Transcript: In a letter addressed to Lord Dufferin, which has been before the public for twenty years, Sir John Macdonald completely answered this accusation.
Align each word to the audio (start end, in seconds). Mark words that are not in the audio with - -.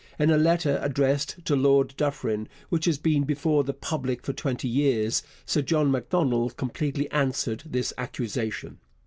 In 0.17 0.31
a 0.31 0.35
letter 0.37 0.79
addressed 0.81 1.35
to 1.45 1.55
Lord 1.55 1.93
Dufferin, 1.95 2.47
which 2.69 2.85
has 2.85 2.97
been 2.97 3.23
before 3.23 3.63
the 3.63 3.71
public 3.71 4.23
for 4.23 4.33
twenty 4.33 4.67
years, 4.67 5.21
Sir 5.45 5.61
John 5.61 5.91
Macdonald 5.91 6.57
completely 6.57 7.07
answered 7.11 7.65
this 7.67 7.93
accusation. 7.99 8.79